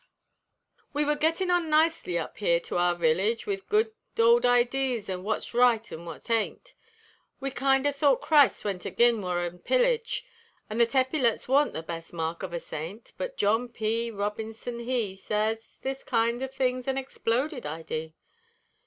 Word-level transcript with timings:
We 0.93 1.05
were 1.05 1.13
gittin' 1.13 1.51
on 1.51 1.69
nicely 1.69 2.17
up 2.17 2.37
here 2.37 2.59
to 2.61 2.77
our 2.79 2.95
village, 2.95 3.45
With 3.45 3.69
good 3.69 3.93
old 4.17 4.47
idees 4.47 5.11
o' 5.11 5.19
wut's 5.21 5.53
right 5.53 5.91
an' 5.91 6.05
wut 6.05 6.27
ain't, 6.31 6.73
We 7.39 7.51
kind 7.51 7.85
o' 7.85 7.91
thought 7.91 8.19
Christ 8.19 8.65
went 8.65 8.83
agin 8.87 9.21
war 9.21 9.43
an 9.43 9.59
pillage, 9.59 10.25
An' 10.71 10.79
thet 10.79 10.95
eppyletts 10.95 11.47
worn't 11.47 11.73
the 11.73 11.83
best 11.83 12.13
mark 12.13 12.41
of 12.41 12.51
a 12.51 12.59
saint; 12.59 13.13
But 13.19 13.37
John 13.37 13.69
P. 13.69 14.09
Robinson 14.09 14.79
he 14.79 15.17
Sez 15.17 15.77
this 15.83 16.03
kind 16.03 16.41
o' 16.41 16.47
thing's 16.47 16.87
an 16.87 16.97
exploded 16.97 17.67
idee. 17.67 18.15